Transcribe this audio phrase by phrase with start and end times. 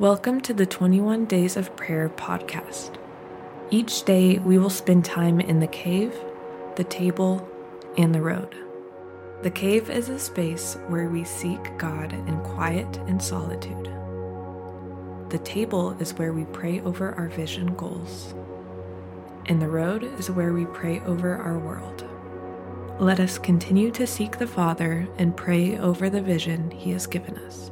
[0.00, 2.96] Welcome to the 21 Days of Prayer podcast.
[3.70, 6.12] Each day we will spend time in the cave,
[6.74, 7.48] the table,
[7.96, 8.56] and the road.
[9.42, 13.88] The cave is a space where we seek God in quiet and solitude.
[15.28, 18.34] The table is where we pray over our vision goals.
[19.46, 22.04] And the road is where we pray over our world.
[22.98, 27.38] Let us continue to seek the Father and pray over the vision He has given
[27.38, 27.70] us.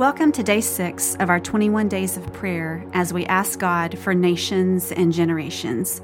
[0.00, 4.14] Welcome to day six of our 21 days of prayer as we ask God for
[4.14, 6.00] nations and generations.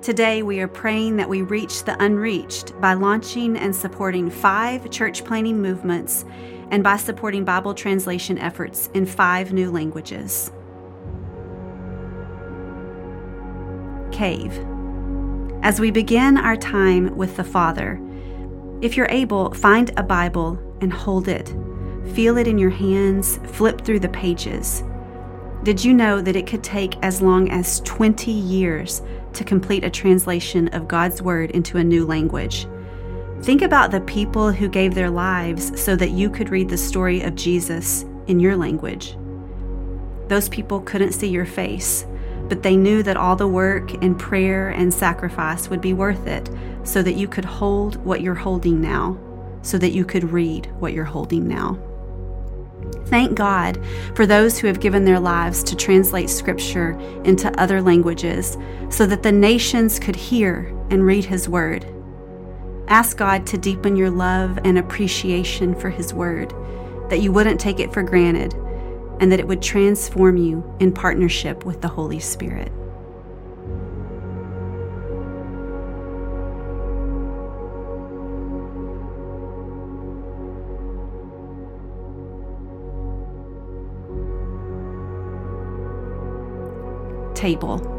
[0.00, 5.22] Today, we are praying that we reach the unreached by launching and supporting five church
[5.22, 6.24] planting movements
[6.70, 10.50] and by supporting Bible translation efforts in five new languages.
[14.12, 14.58] Cave.
[15.62, 18.00] As we begin our time with the Father,
[18.80, 21.54] if you're able, find a Bible and hold it
[22.14, 24.82] Feel it in your hands, flip through the pages.
[25.62, 29.90] Did you know that it could take as long as 20 years to complete a
[29.90, 32.66] translation of God's Word into a new language?
[33.42, 37.22] Think about the people who gave their lives so that you could read the story
[37.22, 39.16] of Jesus in your language.
[40.28, 42.06] Those people couldn't see your face,
[42.48, 46.48] but they knew that all the work and prayer and sacrifice would be worth it
[46.84, 49.18] so that you could hold what you're holding now,
[49.62, 51.78] so that you could read what you're holding now.
[53.06, 53.78] Thank God
[54.14, 58.58] for those who have given their lives to translate Scripture into other languages
[58.90, 61.86] so that the nations could hear and read His Word.
[62.88, 66.52] Ask God to deepen your love and appreciation for His Word,
[67.08, 68.54] that you wouldn't take it for granted,
[69.20, 72.72] and that it would transform you in partnership with the Holy Spirit.
[87.36, 87.92] Table.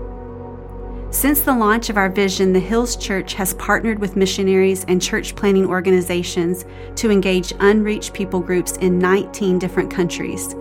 [1.10, 5.36] Since the launch of our vision, the Hills Church has partnered with missionaries and church
[5.38, 6.66] planting organizations
[6.96, 10.54] to engage unreached people groups in 19 different countries.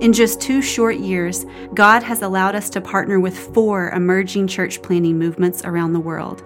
[0.00, 4.80] In just two short years, God has allowed us to partner with four emerging church
[4.80, 6.42] planting movements around the world.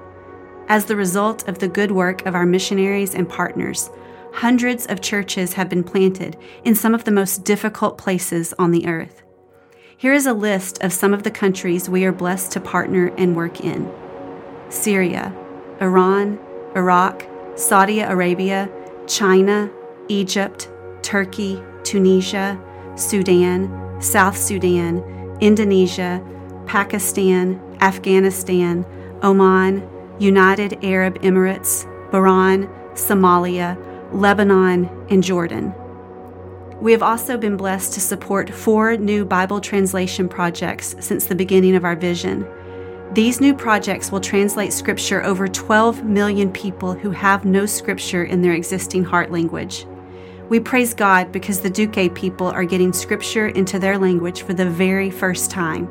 [0.68, 3.88] As the result of the good work of our missionaries and partners,
[4.32, 8.88] hundreds of churches have been planted in some of the most difficult places on the
[8.88, 9.23] earth.
[9.96, 13.36] Here is a list of some of the countries we are blessed to partner and
[13.36, 13.90] work in
[14.68, 15.32] Syria,
[15.80, 16.38] Iran,
[16.74, 17.24] Iraq,
[17.54, 18.68] Saudi Arabia,
[19.06, 19.70] China,
[20.08, 20.68] Egypt,
[21.02, 22.60] Turkey, Tunisia,
[22.96, 24.98] Sudan, South Sudan,
[25.40, 26.20] Indonesia,
[26.66, 28.84] Pakistan, Afghanistan,
[29.22, 29.88] Oman,
[30.18, 33.78] United Arab Emirates, Bahrain, Somalia,
[34.12, 35.72] Lebanon, and Jordan.
[36.80, 41.76] We have also been blessed to support four new Bible translation projects since the beginning
[41.76, 42.46] of our vision.
[43.12, 48.42] These new projects will translate Scripture over 12 million people who have no Scripture in
[48.42, 49.86] their existing heart language.
[50.48, 54.68] We praise God because the Duque people are getting Scripture into their language for the
[54.68, 55.88] very first time.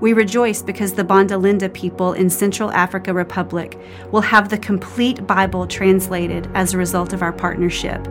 [0.00, 3.78] We rejoice because the Banda-Linda people in Central Africa Republic
[4.10, 8.06] will have the complete Bible translated as a result of our partnership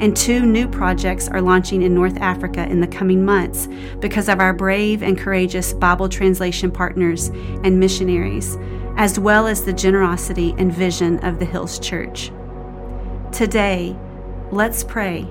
[0.00, 3.68] and two new projects are launching in North Africa in the coming months
[4.00, 7.28] because of our brave and courageous Bible translation partners
[7.64, 8.56] and missionaries,
[8.96, 12.32] as well as the generosity and vision of the Hills Church.
[13.30, 13.94] Today,
[14.50, 15.28] let's pray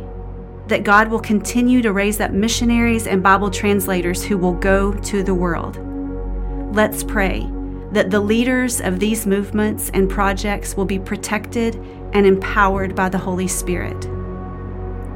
[0.68, 5.24] that God will continue to raise up missionaries and Bible translators who will go to
[5.24, 5.80] the world.
[6.76, 7.50] Let's pray
[7.92, 11.76] that the leaders of these movements and projects will be protected
[12.14, 14.08] and empowered by the Holy Spirit.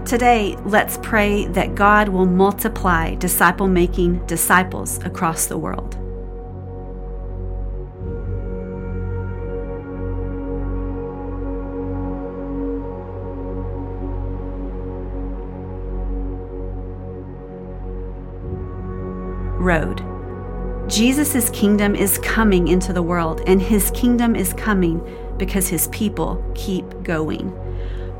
[0.05, 5.95] Today, let's pray that God will multiply disciple making disciples across the world.
[19.57, 20.03] Road.
[20.89, 25.01] Jesus' kingdom is coming into the world, and his kingdom is coming
[25.37, 27.57] because his people keep going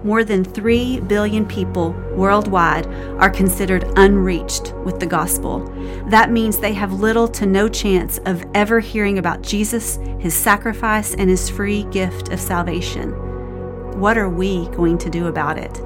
[0.04, 2.86] more than 3 billion people worldwide
[3.20, 5.60] are considered unreached with the gospel.
[6.10, 11.14] That means they have little to no chance of ever hearing about Jesus, his sacrifice,
[11.16, 13.12] and his free gift of salvation.
[14.00, 15.82] What are we going to do about it?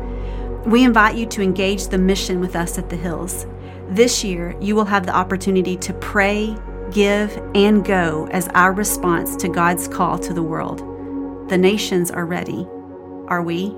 [0.66, 3.46] We invite you to engage the mission with us at the Hills.
[3.90, 6.58] This year, you will have the opportunity to pray,
[6.92, 10.80] give, and go as our response to God's call to the world.
[11.50, 12.68] The nations are ready.
[13.28, 13.74] Are we?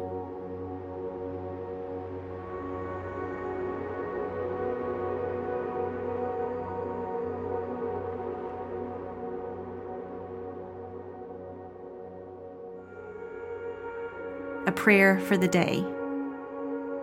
[14.69, 15.83] A prayer for the day.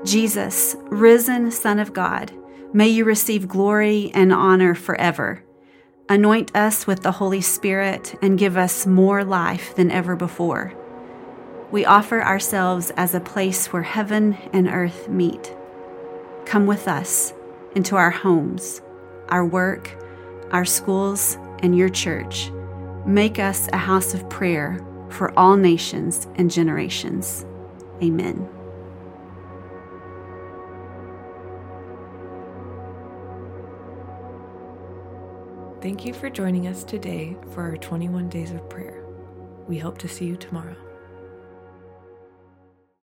[0.05, 2.31] Jesus, risen Son of God,
[2.73, 5.43] may you receive glory and honor forever.
[6.09, 10.73] Anoint us with the Holy Spirit and give us more life than ever before.
[11.73, 15.53] We offer ourselves as a place where heaven and earth meet.
[16.45, 17.35] Come with us
[17.75, 18.81] into our homes,
[19.29, 19.91] our work,
[20.53, 22.53] our schools, and your church.
[23.05, 24.79] Make us a house of prayer
[25.09, 27.45] for all nations and generations.
[28.03, 28.49] Amen.
[35.81, 39.05] Thank you for joining us today for our 21 Days of Prayer.
[39.69, 40.86] We hope to see you tomorrow.